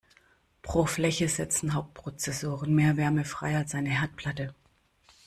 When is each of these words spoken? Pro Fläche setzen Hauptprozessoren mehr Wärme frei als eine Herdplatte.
Pro 0.63 0.87
Fläche 0.87 1.27
setzen 1.29 1.75
Hauptprozessoren 1.75 2.73
mehr 2.73 2.97
Wärme 2.97 3.23
frei 3.23 3.55
als 3.55 3.75
eine 3.75 3.91
Herdplatte. 4.01 4.55